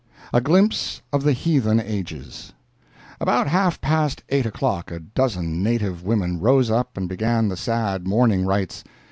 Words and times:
A 0.33 0.41
GLIMPSE 0.41 1.03
OF 1.13 1.21
THE 1.21 1.31
HEATHEN 1.33 1.79
AGES 1.79 2.53
About 3.19 3.45
half 3.45 3.79
past 3.81 4.23
eight 4.29 4.47
o'clock 4.47 4.89
a 4.89 4.99
dozen 4.99 5.61
native 5.61 6.01
women 6.03 6.39
rose 6.39 6.71
up 6.71 6.97
and 6.97 7.07
began 7.07 7.49
the 7.49 7.55
sad 7.55 8.07
mourning 8.07 8.43
rites. 8.43 8.83